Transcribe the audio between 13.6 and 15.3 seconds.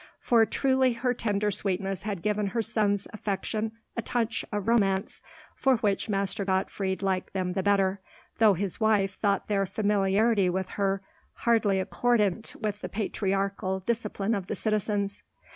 discipline of the citizens.